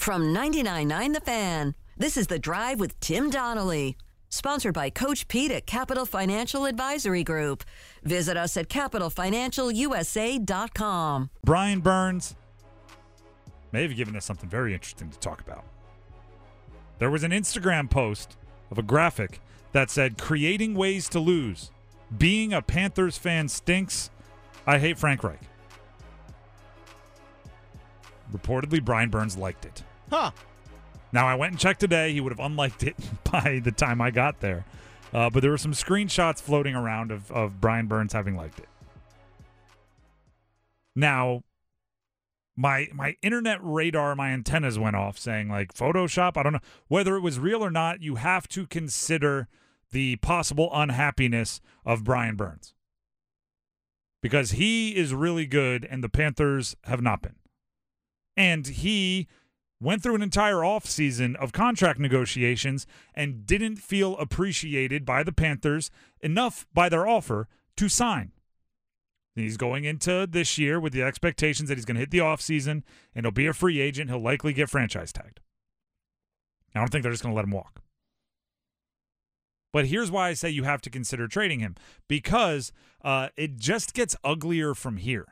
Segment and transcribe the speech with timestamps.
[0.00, 3.98] From 99.9 The Fan, this is The Drive with Tim Donnelly.
[4.30, 7.64] Sponsored by Coach Pete at Capital Financial Advisory Group.
[8.02, 11.30] Visit us at capitalfinancialusa.com.
[11.44, 12.34] Brian Burns
[13.72, 15.64] may have given us something very interesting to talk about.
[16.98, 18.38] There was an Instagram post
[18.70, 19.42] of a graphic
[19.72, 21.70] that said, Creating ways to lose.
[22.16, 24.08] Being a Panthers fan stinks.
[24.66, 25.42] I hate Frank Reich.
[28.32, 29.82] Reportedly, Brian Burns liked it.
[30.10, 30.32] Huh.
[31.12, 32.12] Now, I went and checked today.
[32.12, 32.96] He would have unliked it
[33.30, 34.64] by the time I got there.
[35.12, 38.68] Uh, but there were some screenshots floating around of, of Brian Burns having liked it.
[40.94, 41.42] Now,
[42.56, 46.36] my my internet radar, my antennas went off saying like Photoshop.
[46.36, 48.02] I don't know whether it was real or not.
[48.02, 49.48] You have to consider
[49.92, 52.74] the possible unhappiness of Brian Burns
[54.22, 57.36] because he is really good and the Panthers have not been.
[58.36, 59.26] And he
[59.80, 65.90] went through an entire offseason of contract negotiations and didn't feel appreciated by the Panthers
[66.20, 68.32] enough by their offer to sign.
[69.34, 72.82] He's going into this year with the expectations that he's going to hit the offseason
[73.14, 74.10] and he'll be a free agent.
[74.10, 75.40] He'll likely get franchise tagged.
[76.74, 77.80] I don't think they're just going to let him walk.
[79.72, 81.76] But here's why I say you have to consider trading him
[82.08, 82.72] because
[83.04, 85.28] uh, it just gets uglier from here.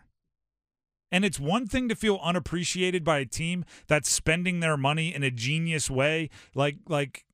[1.11, 5.23] And it's one thing to feel unappreciated by a team that's spending their money in
[5.23, 7.25] a genius way, like like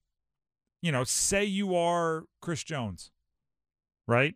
[0.80, 3.10] you know, say you are Chris Jones,
[4.06, 4.34] right?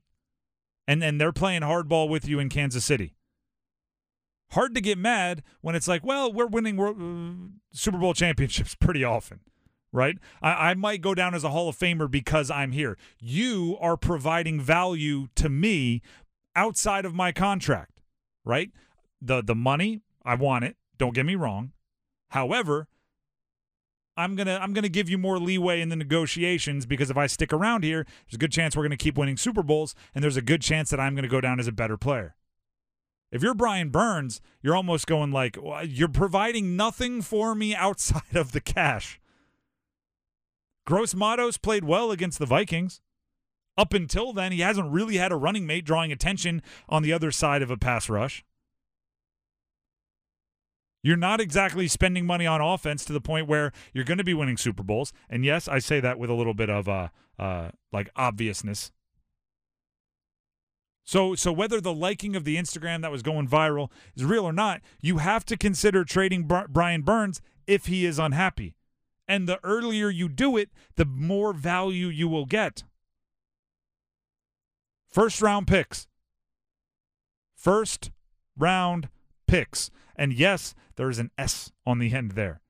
[0.86, 3.14] And and they're playing hardball with you in Kansas City.
[4.52, 9.04] Hard to get mad when it's like, well, we're winning uh, Super Bowl championships pretty
[9.04, 9.40] often,
[9.92, 10.16] right?
[10.40, 12.96] I, I might go down as a Hall of Famer because I'm here.
[13.20, 16.00] You are providing value to me
[16.56, 18.00] outside of my contract,
[18.42, 18.70] right?
[19.20, 20.76] The the money, I want it.
[20.96, 21.72] Don't get me wrong.
[22.30, 22.88] However,
[24.16, 27.52] I'm gonna I'm gonna give you more leeway in the negotiations because if I stick
[27.52, 30.42] around here, there's a good chance we're gonna keep winning Super Bowls, and there's a
[30.42, 32.34] good chance that I'm gonna go down as a better player.
[33.30, 38.52] If you're Brian Burns, you're almost going like you're providing nothing for me outside of
[38.52, 39.20] the cash.
[40.84, 43.00] Gross Matos played well against the Vikings.
[43.76, 47.30] Up until then, he hasn't really had a running mate drawing attention on the other
[47.30, 48.44] side of a pass rush.
[51.02, 54.34] You're not exactly spending money on offense to the point where you're going to be
[54.34, 55.12] winning Super Bowls.
[55.30, 58.90] And yes, I say that with a little bit of uh, uh, like obviousness.
[61.04, 64.52] So, so whether the liking of the Instagram that was going viral is real or
[64.52, 68.74] not, you have to consider trading Brian Burns if he is unhappy.
[69.26, 72.82] And the earlier you do it, the more value you will get.
[75.10, 76.06] First round picks.
[77.54, 78.10] First
[78.56, 79.08] round
[79.46, 79.90] picks.
[80.18, 82.60] And yes, there is an S on the end there.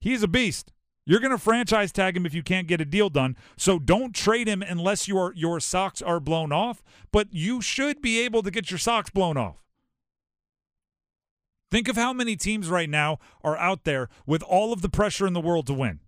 [0.00, 0.72] He's a beast.
[1.06, 3.36] You're going to franchise tag him if you can't get a deal done.
[3.56, 8.20] So don't trade him unless your your socks are blown off, but you should be
[8.20, 9.56] able to get your socks blown off.
[11.70, 15.26] Think of how many teams right now are out there with all of the pressure
[15.26, 16.00] in the world to win.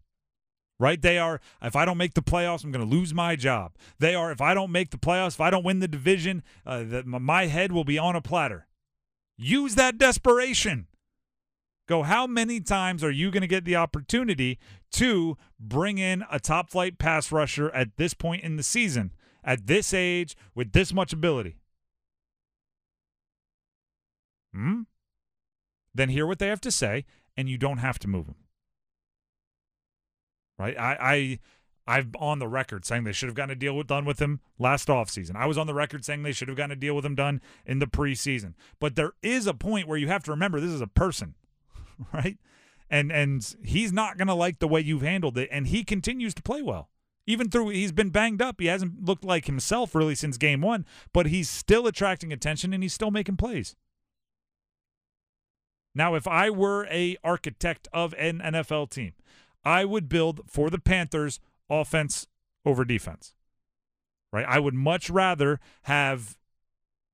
[0.78, 1.00] Right?
[1.00, 3.76] They are, if I don't make the playoffs, I'm going to lose my job.
[4.00, 6.82] They are, if I don't make the playoffs, if I don't win the division, uh,
[6.82, 8.66] the, my head will be on a platter.
[9.42, 10.86] Use that desperation.
[11.88, 14.60] Go, how many times are you going to get the opportunity
[14.92, 19.66] to bring in a top flight pass rusher at this point in the season, at
[19.66, 21.56] this age, with this much ability?
[24.54, 24.82] Hmm?
[25.92, 27.04] Then hear what they have to say,
[27.36, 28.36] and you don't have to move them.
[30.56, 30.78] Right?
[30.78, 31.38] I, I
[31.86, 34.40] I'm on the record saying they should have gotten a deal with, done with him
[34.58, 35.34] last offseason.
[35.34, 37.40] I was on the record saying they should have gotten a deal with him done
[37.66, 38.54] in the preseason.
[38.78, 41.34] But there is a point where you have to remember this is a person,
[42.12, 42.38] right?
[42.88, 46.34] And and he's not going to like the way you've handled it and he continues
[46.34, 46.90] to play well.
[47.26, 50.84] Even through he's been banged up, he hasn't looked like himself really since game 1,
[51.12, 53.74] but he's still attracting attention and he's still making plays.
[55.94, 59.12] Now, if I were a architect of an NFL team,
[59.64, 61.38] I would build for the Panthers
[61.72, 62.26] offense
[62.64, 63.34] over defense.
[64.32, 64.46] Right?
[64.48, 66.36] I would much rather have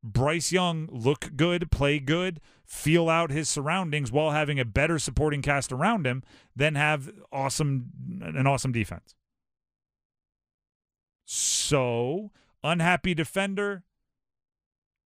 [0.02, 5.42] Bryce Young look good, play good, feel out his surroundings while having a better supporting
[5.42, 6.22] cast around him
[6.54, 7.90] than have awesome
[8.22, 9.14] an awesome defense.
[11.24, 12.30] So,
[12.62, 13.84] unhappy defender,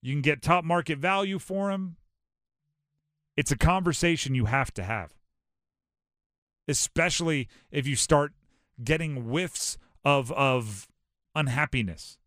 [0.03, 1.97] you can get top market value for him.
[3.37, 5.15] It's a conversation you have to have.
[6.69, 8.33] Especially if you start
[8.85, 10.89] getting whiffs of of
[11.35, 12.19] unhappiness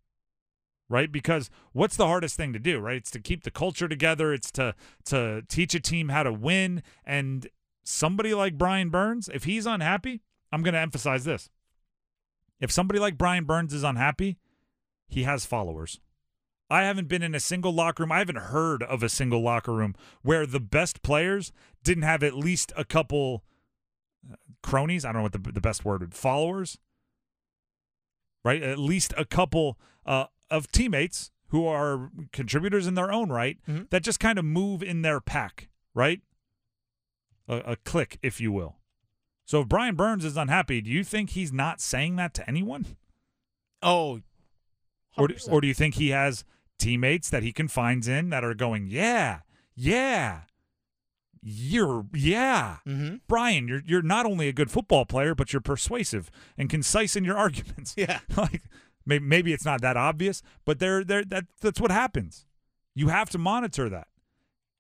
[0.89, 4.33] right because what's the hardest thing to do right it's to keep the culture together
[4.33, 4.73] it's to
[5.03, 7.47] to teach a team how to win and
[7.85, 10.21] somebody like Brian Burns, if he's unhappy,
[10.51, 11.49] I'm going to emphasize this.
[12.59, 14.37] If somebody like Brian Burns is unhappy,
[15.07, 15.99] he has followers.
[16.69, 18.11] I haven't been in a single locker room.
[18.11, 19.93] I haven't heard of a single locker room
[20.23, 21.51] where the best players
[21.83, 23.43] didn't have at least a couple
[24.65, 25.05] cronies.
[25.05, 26.77] I don't know what the, the best word would followers,
[28.43, 28.61] right?
[28.61, 33.89] At least a couple uh, of teammates who are contributors in their own right Mhm.
[33.89, 36.21] that just kind of move in their pack, right?
[37.47, 38.77] A, a clique, if you will.
[39.45, 42.97] So if Brian Burns is unhappy, do you think he's not saying that to anyone?
[43.81, 44.21] Oh,
[45.17, 45.51] Or, do- 100%.
[45.53, 46.43] or do you think he has
[46.79, 49.41] teammates that he confines in that are going, yeah,
[49.75, 50.41] yeah,
[51.47, 52.77] you're, yeah.
[52.87, 53.17] mm-hmm.
[53.27, 57.23] Brian, you're you're not only a good football player, but you're persuasive and concise in
[57.23, 57.93] your arguments.
[57.95, 58.19] Yeah.
[58.35, 58.63] like
[59.05, 62.47] maybe, maybe it's not that obvious, but there there that that's what happens.
[62.95, 64.07] You have to monitor that.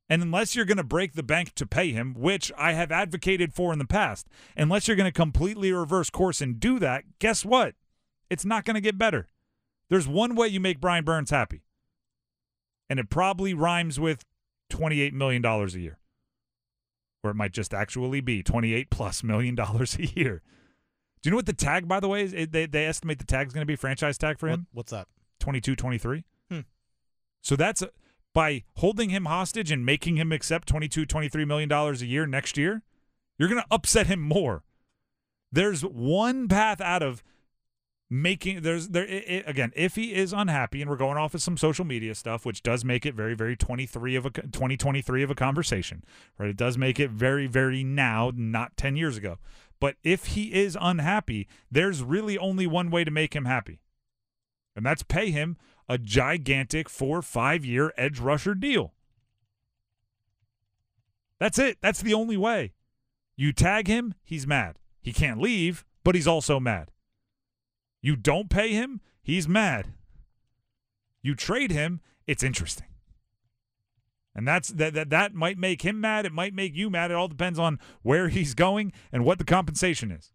[0.09, 3.53] And unless you're going to break the bank to pay him, which I have advocated
[3.53, 4.27] for in the past,
[4.57, 7.75] unless you're going to completely reverse course and do that, guess what?
[8.29, 9.29] It's not going to get better.
[9.89, 11.63] There's one way you make Brian Burns happy.
[12.87, 14.23] And it probably rhymes with
[14.71, 15.97] $28 million a year.
[17.25, 20.41] Or it might just actually be 28 plus million dollars a year.
[21.21, 22.33] Do you know what the tag, by the way, is?
[22.33, 24.67] It- They, they estimate the tag is going to be franchise tag for What, him?
[24.71, 25.07] what's that?
[25.39, 26.23] 22, 23.
[26.51, 26.59] Hmm.
[27.41, 27.83] So that's
[28.33, 32.57] by holding him hostage and making him accept 22, 23 million dollars a year next
[32.57, 32.83] year,
[33.39, 34.63] you're going to upset him more.
[35.51, 37.23] There's one path out of
[38.09, 41.41] making there's there i i again if he is unhappy and we're going off of
[41.41, 45.31] some social media stuff which does make it very very 23 of a 2023 of
[45.31, 46.03] a conversation
[46.37, 46.49] right?
[46.49, 49.37] It does make it very very now not 10 years ago.
[49.79, 53.81] But if he is unhappy there's really only one way to make him happy.
[54.75, 55.57] And that's pay him
[55.89, 58.93] a gigantic four five year edge rusher deal.
[61.39, 61.79] That's it.
[61.81, 62.73] That's the only way.
[63.35, 64.77] You tag him he's mad.
[65.01, 66.91] He can't leave but he's also mad
[68.05, 69.93] you don't pay him, he's mad.
[71.23, 72.85] You trade him, it's interesting.
[74.35, 77.09] And that's that, that that might make him mad, it might make you mad.
[77.09, 80.31] It all depends on where he's going and what the compensation is.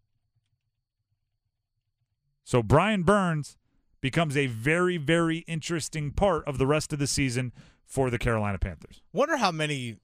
[2.42, 3.56] So Brian Burns
[4.00, 7.52] becomes a very very interesting part of the rest of the season
[7.84, 9.00] for the Carolina Panthers.
[9.12, 9.98] Wonder how many.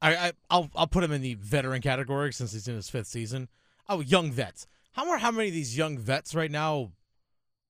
[0.00, 3.08] I, I I'll I'll put him in the veteran category since he's in his fifth
[3.08, 3.48] season.
[3.90, 4.66] Oh, young vets.
[4.92, 6.92] How more how many of these young vets right now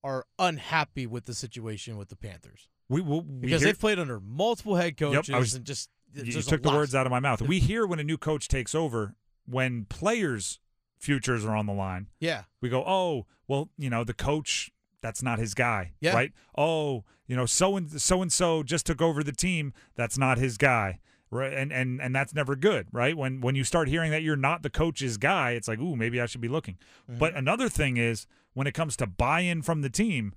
[0.04, 4.76] are unhappy with the situation with the Panthers We will because they've played under multiple
[4.76, 7.42] head coaches was- and just you took the words out of my mouth.
[7.42, 10.58] We hear when a new coach takes over, when players'
[10.98, 14.70] futures are on the line, Yeah, we go, oh, well, you know, the coach,
[15.02, 16.14] that's not his guy, Yeah.
[16.14, 16.32] right?
[16.56, 20.38] Oh, you know, so and so and so just took over the team, that's not
[20.38, 20.98] his guy,
[21.30, 21.52] right?
[21.52, 23.16] And and and that's never good, right?
[23.16, 26.20] When when you start hearing that you're not the coach's guy, it's like, ooh, maybe
[26.20, 26.78] I should be looking.
[27.10, 27.18] Mm-hmm.
[27.18, 30.34] But another thing is when it comes to buy-in from the team,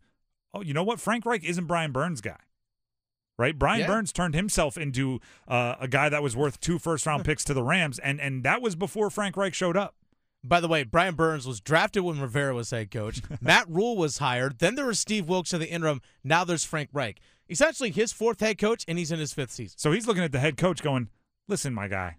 [0.54, 1.00] oh, you know what?
[1.00, 2.38] Frank Reich isn't Brian Burns' guy.
[3.38, 3.88] Right, Brian Yeah.
[3.88, 7.64] Burns turned himself into uh, a guy that was worth two first-round picks to the
[7.64, 9.96] Rams, and and that was before Frank Reich showed up.
[10.44, 13.22] By the way, Brian Burns was drafted when Rivera was head coach.
[13.42, 14.60] Matt Rhule was hired.
[14.60, 16.02] Then there was Steve Wilks in the interim.
[16.24, 17.20] Now there's Frank Reich.
[17.52, 19.78] Essentially his fourth head coach, and he's in his fifth season.
[19.78, 21.10] So he's looking at the head coach going,
[21.48, 22.16] listen, my guy,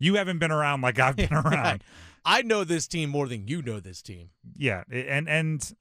[0.00, 1.82] you haven't been around like I've been around.
[2.24, 4.30] I know this team more than you know this team.
[4.56, 4.82] yeah.
[4.90, 5.72] And and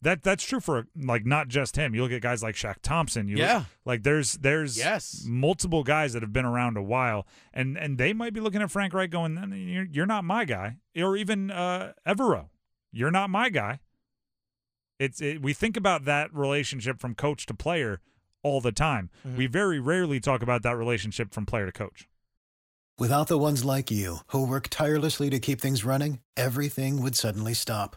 [0.00, 1.94] that that's true for like not just him.
[1.94, 3.26] You look at guys like Shaq Thompson.
[3.28, 3.64] You look- Yeah.
[3.84, 5.24] like there's there's Yes.
[5.26, 8.70] multiple guys that have been around a while, and and they might be looking at
[8.70, 12.48] Frank Reich going, "No, no, you're, you're not my guy, or even uh, Evero,
[12.92, 13.80] you're not my guy.
[14.98, 18.00] It's it, we think about that relationship from coach to player
[18.42, 19.10] all the time.
[19.26, 19.36] Mm-hmm.
[19.36, 22.08] We very rarely talk about that relationship from player to coach.
[22.98, 27.54] Without the ones like you, who work tirelessly to keep things running, everything would suddenly
[27.54, 27.94] stop.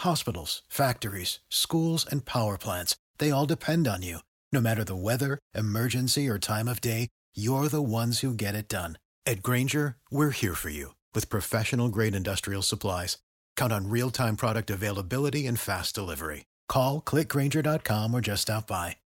[0.00, 4.20] Hospitals, factories, schools, and power plants, they all depend on you.
[4.52, 8.68] No matter the weather, emergency, or time of day, you're the ones who get it
[8.68, 8.98] done.
[9.26, 13.18] At Grainger, we're here for you with professional grade industrial supplies.
[13.56, 16.44] Count on real time product availability and fast delivery.
[16.68, 18.96] Call clickgrainger.com or just stop by.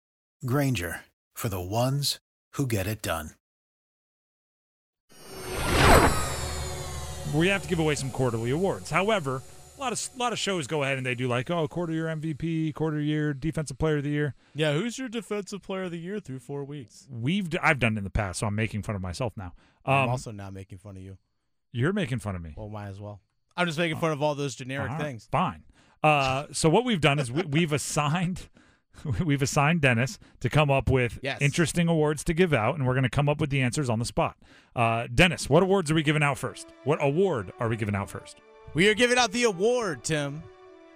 [0.44, 1.02] Grainger
[1.35, 2.18] for the ones
[2.52, 3.30] who get it done.
[7.35, 8.90] we have to give away some quarterly awards.
[8.90, 9.42] However,
[9.76, 11.92] a lot of a lot of shows go ahead and they do like oh quarter
[11.92, 14.35] year MVP, quarter year defensive player of the year.
[14.54, 17.06] Yeah, who's your defensive player of the year through four weeks?
[17.11, 19.52] We've d- I've done it in the past, so I'm making fun of myself now.
[19.85, 21.18] I'm Um, also not making fun of you.
[21.73, 22.54] you're making fun of me.
[22.56, 23.20] Well, might as well.
[23.56, 25.28] I'm just making fun of all those generic All right, things.
[25.30, 25.64] Fine.
[26.02, 28.49] Uh, so what we've done is we, we've assigned
[29.25, 31.40] we've assigned Dennis to come up with Yes.
[31.40, 33.99] interesting awards to give out, and we're going to come up with the answers on
[33.99, 34.37] the spot.
[34.76, 36.69] Uh, Dennis, what awards are we giving out first?
[36.85, 38.38] What award are we giving out first?
[38.75, 40.42] We are giving out the award, Tim.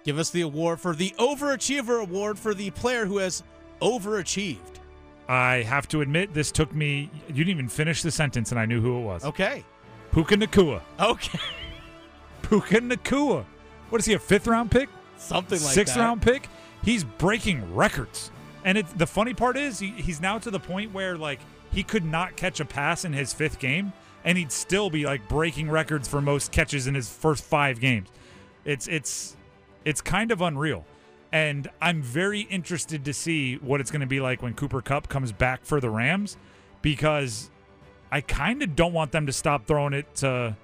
[0.03, 3.43] Give us the award for the Overachiever Award for the player who has
[3.81, 4.59] overachieved.
[5.27, 7.09] I have to admit, this took me.
[7.27, 9.25] You didn't even finish the sentence, and I knew who it was.
[9.25, 9.63] Okay.
[10.11, 10.81] Puka Nacua.
[10.99, 11.39] Okay.
[12.43, 13.43] Puka Nacua.
[13.89, 14.13] What is he?
[14.13, 14.89] A fifth round pick?
[15.17, 16.01] Something like Sixth that.
[16.01, 16.47] round pick?
[16.85, 18.31] He's breaking records.
[18.63, 21.39] And it, the funny part is, he, he's now to the point where like
[21.73, 23.91] he could not catch a pass in his fifth game,
[24.23, 28.09] and he'd still be like breaking records for most catches in his first five games.
[28.63, 29.35] It's it's
[29.83, 30.85] it's kind of unreal.
[31.31, 35.09] And I'm very interested to see what it's going to be like when Cooper Kupp
[35.09, 36.37] comes back for the Rams
[36.81, 37.49] because
[38.11, 40.55] I kind of don't want them to stop throwing it to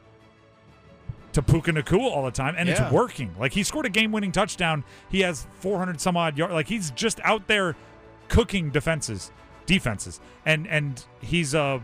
[1.34, 2.84] to Puka Nacua all the time, and Yeah.
[2.84, 3.34] it's working.
[3.40, 4.84] Like he scored a game-winning touchdown.
[5.10, 6.54] He has 400 some odd yards.
[6.54, 7.76] Like he's just out there
[8.28, 9.32] cooking defenses,
[9.66, 11.82] defenses, and and he's a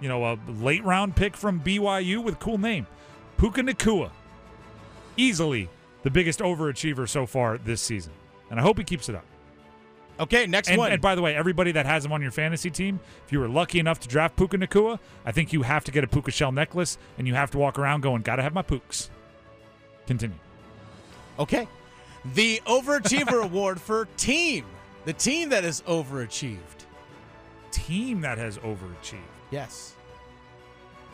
[0.00, 2.86] you know a late round pick from BYU with a cool name,
[3.36, 4.10] Puka Nacua.
[5.16, 5.68] Easily
[6.02, 8.12] the biggest overachiever so far this season,
[8.50, 9.24] and I hope he keeps it up.
[10.22, 10.92] Okay, next And, one.
[10.92, 13.48] and by the way, everybody that has him on your fantasy team, if you were
[13.48, 16.52] lucky enough to draft Puka Nacua, I think you have to get a Puka shell
[16.52, 19.10] necklace and you have to walk around going, gotta have my Pooks.
[20.06, 20.36] Continue.
[21.38, 21.66] okay.
[22.34, 24.64] The Overachiever Award for team.
[25.06, 26.58] The team that has overachieved.
[27.72, 29.18] Team that has overachieved.
[29.50, 29.94] Yes.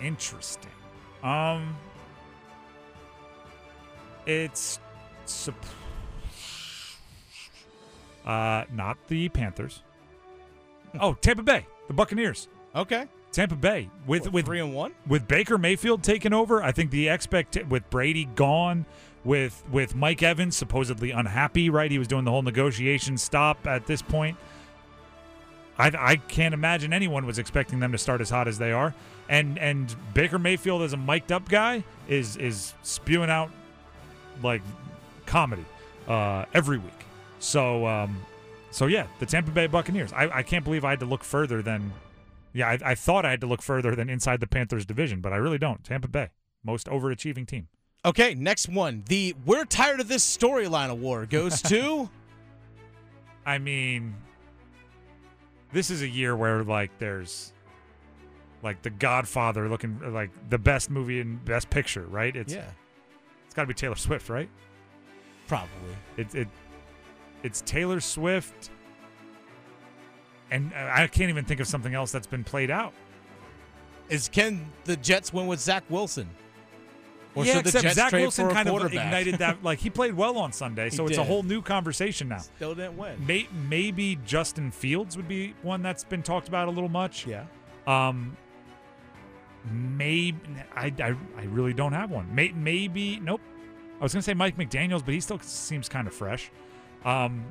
[0.02, 0.70] Interesting.
[1.22, 1.74] Um,
[4.26, 4.78] it's
[5.24, 5.54] sup-
[8.28, 9.82] uh not the Panthers.
[11.00, 12.48] Oh, Tampa Bay, the Buccaneers.
[12.76, 13.06] Okay.
[13.32, 14.94] Tampa Bay with What, with three and one.
[15.06, 18.86] with Baker Mayfield taking over, I think the expect with Brady gone,
[19.24, 21.90] with with Mike Evans supposedly unhappy, right?
[21.90, 24.36] He was doing the whole negotiation stop at this point.
[25.78, 28.94] I I can't imagine anyone was expecting them to start as hot as they are.
[29.28, 33.50] And and Baker Mayfield as a mic'd up guy is is spewing out
[34.42, 34.62] like
[35.26, 35.66] comedy
[36.08, 36.92] uh, every week.
[37.38, 38.20] So um,
[38.70, 40.12] so yeah, the Tampa Bay Buccaneers.
[40.12, 41.92] I, I can't believe I had to look further than
[42.52, 45.32] yeah, I, I thought I had to look further than inside the Panthers division, but
[45.32, 45.82] I really don't.
[45.84, 46.30] Tampa Bay,
[46.64, 47.68] most overachieving team.
[48.04, 49.04] Okay, next one.
[49.08, 52.08] The We're Tired of This Storyline Award goes to.
[53.44, 54.14] I mean,
[55.72, 57.52] this is a year where like there's
[58.62, 62.34] like The Godfather looking like the best movie and best picture, right?
[62.34, 62.70] It's yeah,
[63.46, 64.48] it's got to be Taylor Swift, right?
[65.48, 65.96] probably.
[66.16, 66.48] It it
[67.42, 68.70] it's Taylor Swift,
[70.50, 72.92] and I can't even think of something else that's been played out.
[74.08, 76.28] Is can the Jets win with Zach Wilson?
[77.34, 79.58] Or yeah, should the except Jets Zach Wilson kind of ignited that.
[79.62, 82.38] Like he played well on Sunday, He so it's a whole new conversation now.
[82.38, 83.24] Still didn't win.
[83.26, 87.26] May, maybe Justin Fields would be one that's been talked about a little much.
[87.26, 87.44] Yeah.
[87.86, 88.36] Um,
[89.70, 90.38] maybe
[90.74, 92.32] I, I, I really don't have one.
[92.34, 93.40] May, maybe nope.
[94.00, 96.50] I was gonna say Mike McDaniel's, but he still seems kind of fresh.
[97.04, 97.44] Um,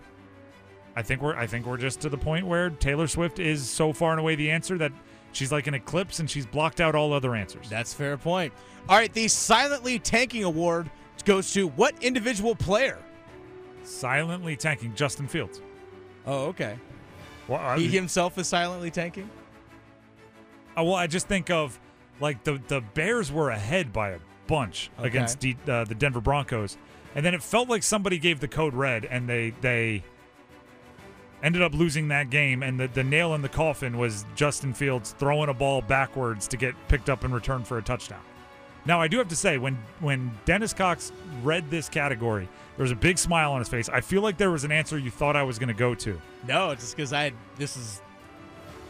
[0.96, 3.94] I think we're I think we're just to the point where Taylor Swift is so
[3.94, 4.92] far and away the answer that
[5.32, 7.70] she's like an eclipse and she's blocked out all other answers.
[7.70, 8.52] That's a fair point.
[8.90, 10.90] All right, the Silently Tanking Award
[11.26, 12.98] goes to what individual player?
[13.84, 15.62] Silently tanking Justin Fields.
[16.26, 16.78] Oh, okay.
[17.48, 19.30] Well, He himself is silently tanking.
[20.78, 21.80] Uh, well, I just think of
[22.20, 25.08] like the the Bears were ahead by a bunch Okay.
[25.08, 26.78] against D, uh, the Denver Broncos,
[27.18, 30.04] and then it felt like somebody gave the code red, and they they
[31.42, 32.62] ended up losing that game.
[32.62, 36.58] And the the nail in the coffin was Justin Fields throwing a ball backwards to
[36.58, 38.22] get picked up and returned for a touchdown.
[38.86, 42.92] Now I do have to say when when Dennis Cox read this category, there was
[42.92, 43.90] a big smile on his face.
[43.90, 46.22] I feel like there was an answer you thought I was going to go to.
[46.48, 48.00] No, just because I had this is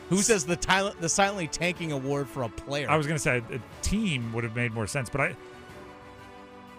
[0.09, 2.89] who says the the silently tanking award for a player.
[2.89, 5.35] I was gonna say a team would have made more sense, but I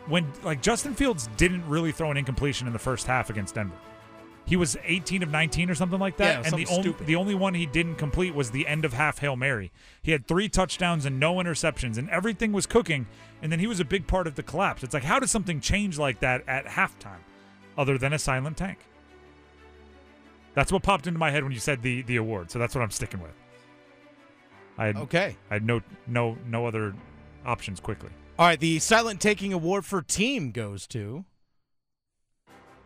[0.09, 3.77] when like Justin Fields didn't really throw an incompletion in the first half against Denver.
[4.45, 7.35] He was 18 of 19 or something like that, Yeah, and the only the only
[7.35, 9.71] one he didn't complete was the end of half hail mary.
[10.01, 13.07] He had three touchdowns and no interceptions, and everything was cooking.
[13.43, 14.83] And then he was a big part of the collapse.
[14.83, 17.21] It's like how does something change like that at halftime,
[17.77, 18.79] other than a silent tank?
[20.55, 22.51] That's what popped into my head when you said the the award.
[22.51, 23.35] So that's what I'm sticking with.
[24.79, 25.37] I had okay.
[25.51, 26.95] I had no no no other
[27.45, 28.11] options quickly.
[28.39, 31.25] All right, the silent Taking award for team goes to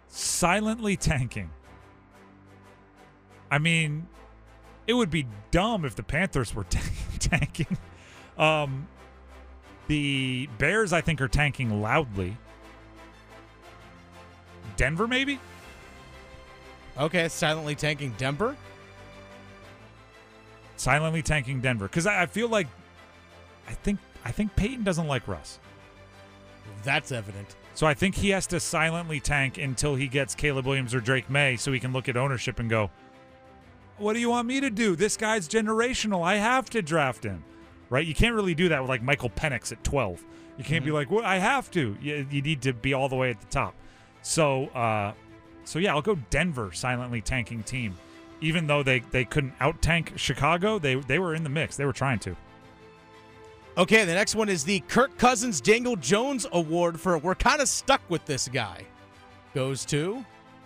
[0.08, 1.50] Silently tanking.
[3.50, 4.08] I mean,
[4.86, 6.64] it would be dumb if the Panthers were
[7.18, 7.78] tanking.
[8.38, 8.88] Um,
[9.88, 12.36] the Bears, I think, are tanking loudly.
[14.76, 15.38] Denver, maybe.
[16.98, 18.56] Okay, silently tanking Denver.
[20.76, 22.66] Silently tanking Denver because I, I feel like
[23.68, 25.58] I think I think Peyton doesn't like Russ.
[26.84, 27.56] That's evident.
[27.74, 31.30] So I think he has to silently tank until he gets Caleb Williams or Drake
[31.30, 32.90] Maye so he can look at ownership and go,
[33.98, 34.94] What do you want me to do?
[34.94, 36.22] This guy's generational.
[36.22, 37.44] I have to draft him.
[37.88, 38.06] Right?
[38.06, 40.24] You can't really do that with like Michael Penix at 12.
[40.58, 41.96] You can't be like, Well, I have to.
[42.00, 43.74] You, you need to be all the way at the top.
[44.22, 45.12] So uh
[45.64, 47.96] so yeah, I'll go Denver silently tanking team.
[48.40, 51.76] Even though they, they couldn't out tank Chicago, they they were in the mix.
[51.76, 52.36] They were trying to.
[53.78, 57.68] Okay, the next one is the Kirk Cousins Daniel Jones Award for We're Kind of
[57.68, 58.84] Stuck with This Guy.
[59.54, 60.16] Goes to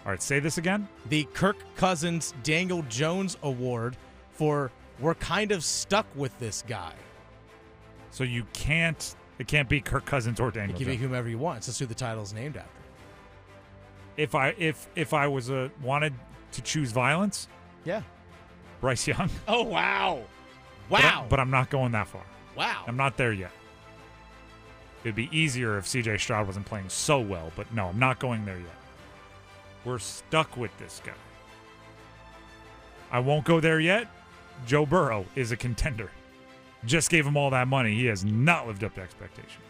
[0.04, 0.88] All right, say this again.
[1.08, 3.96] the Kirk Cousins Daniel Jones Award
[4.32, 6.92] for We're Kind of Stuck with This Guy.
[8.10, 11.02] So you can't it can't be Kirk Cousins or You Daniel can be Jones.
[11.04, 11.62] whomever you want.
[11.62, 12.70] Just who the title is named after.
[14.16, 16.12] If I if if I was a wanted
[16.52, 17.46] to choose violence,
[17.84, 18.02] Yeah.
[18.80, 19.30] Bryce Young.
[19.46, 20.22] Oh, wow.
[20.90, 21.26] But I- Wow.
[21.28, 22.22] But, I'm not going that far.
[22.56, 22.84] Wow.
[22.86, 23.52] I'm not there yet.
[25.04, 28.44] It'd be easier if CJ Stroud wasn't playing so well, but no, I'm not going
[28.44, 28.74] there yet.
[29.84, 31.12] We're stuck with this guy.
[33.12, 34.08] I won't go there yet.
[34.66, 36.10] Joe Burrow is a contender.
[36.84, 37.94] Just gave him all that money.
[37.94, 39.60] He has not lived up to expectation.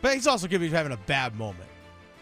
[0.00, 1.68] But he's also going to be having a bad moment.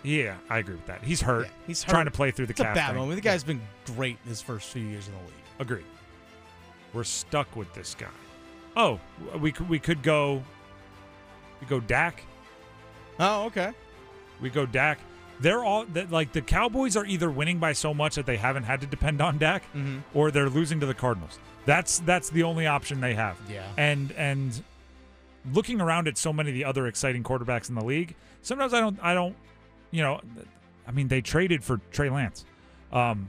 [0.03, 1.03] Yeah, I agree with that.
[1.03, 1.47] He's hurt.
[1.47, 2.97] Yeah, he's trying to play through the It's a bad thing.
[2.97, 3.17] moment.
[3.17, 3.61] The guy's been
[3.97, 5.33] great in his first few years in the league.
[5.61, 5.85] Agreed.
[6.93, 8.09] We're stuck with this guy.
[8.77, 8.99] Oh,
[9.39, 10.43] we could we could go.
[11.61, 12.23] We go Dak.
[13.21, 13.73] Oh, okay.
[14.41, 14.99] We go Dak.
[15.41, 18.63] They're all that like the Cowboys are either winning by so much that they haven't
[18.65, 19.99] had to depend on Dak, Mm-hmm.
[20.15, 21.39] or they're losing to the Cardinals.
[21.67, 23.37] That's that's the only option they have.
[23.51, 23.67] Yeah.
[23.77, 24.63] And and
[25.53, 28.81] looking around at so many of the other exciting quarterbacks in the league, sometimes I
[28.81, 29.37] don't I don't
[29.91, 30.21] you know,
[30.87, 32.45] I mean they traded for Trey Lance.
[32.93, 33.29] Um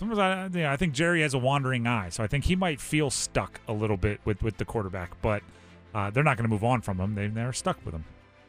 [0.00, 2.56] sometimes I you know, I think Jerry has a wandering eye, so I think he
[2.56, 5.42] might feel stuck a little bit with with the quarterback, but
[5.94, 7.14] uh, they're not going to move on from him.
[7.14, 8.04] They they're stuck with him.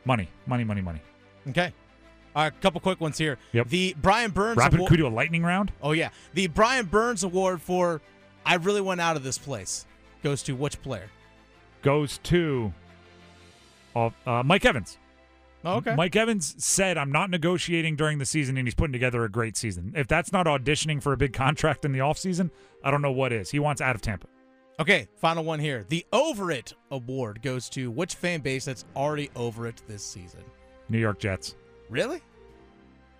[0.05, 1.01] Money, money, money, money.
[1.49, 1.73] Okay.
[2.33, 3.37] All right, a couple quick ones here.
[3.51, 3.67] Yep.
[3.67, 5.73] The Brian Burns Rapid, Award- could we do a lightning round?
[5.83, 8.01] Oh yeah, the Brian Burns Award for
[8.45, 9.85] I really went out of this place
[10.23, 11.09] goes to which player?
[11.81, 12.73] Goes to
[13.95, 14.97] uh, uh, Mike Evans.
[15.63, 15.95] Oh, okay.
[15.95, 19.55] Mike Evans said, I'm not negotiating during the season, and he's putting together a great
[19.55, 19.93] season.
[19.95, 22.49] If that's not auditioning for a big contract in the offseason,
[22.83, 23.51] I don't know what is.
[23.51, 24.27] He wants out of Tampa.
[24.79, 25.85] Okay, final one here.
[25.89, 30.41] The Over It Award goes to which fan base that's already over it this season?
[30.89, 31.55] New York Jets.
[31.89, 32.21] Really?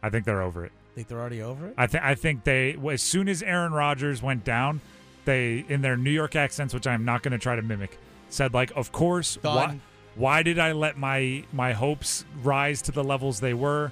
[0.02, 0.72] I think they're over it.
[0.96, 1.76] Think they're already over it?
[1.78, 4.82] I think I think they as soon as Aaron Rodgers went down,
[5.26, 7.98] they in their New York accents, which I'm not going to try to mimic,
[8.30, 9.80] said like, "Of course, why.
[10.16, 13.92] Why did I let my my hopes rise to the levels they were?"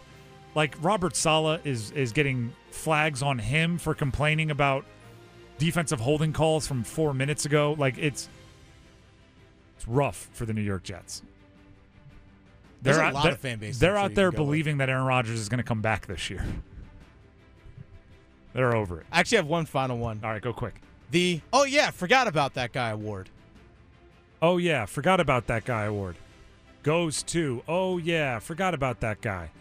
[0.55, 4.85] Like Robert Saleh is is getting flags on him for complaining about
[5.57, 7.75] defensive holding calls from four minutes ago.
[7.77, 8.29] Like it's
[9.77, 11.21] it's rough for the New York Jets.
[12.81, 14.47] There's a out- lot they're- of fan bases They're out there go with.
[14.47, 16.45] believing that Aaron Rodgers is going to come back this year.
[18.53, 19.05] They're over it.
[19.11, 20.19] I actually have one final one.
[20.23, 20.75] All right, go quick.
[21.11, 23.29] The Oh yeah, forgot about that guy award.
[24.41, 26.15] Oh yeah, forgot about that guy award.
[26.83, 29.51] Goes to Oh yeah, forgot about that guy.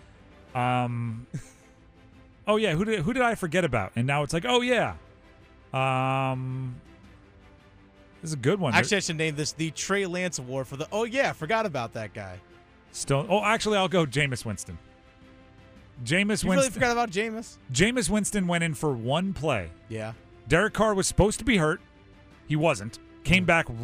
[0.54, 1.26] Um
[2.46, 3.92] Oh yeah, who did who did I forget about?
[3.96, 4.94] And now it's like, "Oh yeah."
[5.74, 6.76] Um
[8.22, 8.74] This is a good one.
[8.74, 11.92] Actually, I should name this the Trey Lance Award for the Oh yeah, forgot about
[11.94, 12.38] that guy.
[12.92, 14.78] Still Oh, actually I'll go Jameis Winston.
[16.04, 16.72] Jameis You really Winston.
[16.72, 17.56] forgot about Jameis?
[17.72, 19.70] Jameis Winston went in for one play.
[19.88, 20.12] Yeah.
[20.46, 21.80] Derek Carr was supposed to be hurt.
[22.46, 22.98] He wasn't.
[23.24, 23.76] Came back r-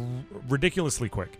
[0.49, 1.39] ridiculously quick.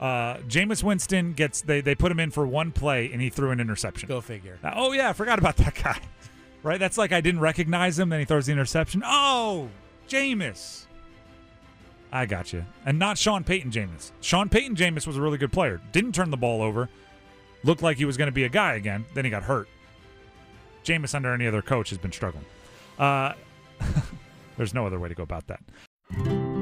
[0.00, 3.50] Uh, Jameis Winston gets they they put him in for one play and he threw
[3.50, 4.08] an interception.
[4.08, 4.58] Go figure.
[4.62, 6.00] Now, oh yeah, I forgot about that guy.
[6.62, 6.78] Right?
[6.78, 8.10] That's like I didn't recognize him.
[8.10, 9.02] Then he throws the interception.
[9.02, 9.70] Oh,
[10.10, 10.84] Jameis.
[12.12, 12.66] I got you.
[12.84, 14.10] And not Sean Payton Jameis.
[14.20, 15.80] Sean Payton Jameis was a really good player.
[15.92, 16.90] Didn't turn the ball over.
[17.62, 19.06] Looked like he was going to be a guy again.
[19.14, 19.68] Then he got hurt.
[20.84, 22.44] Jameis under any other coach has been struggling.
[22.98, 23.32] Uh,
[24.56, 25.60] there's no other way to go about that.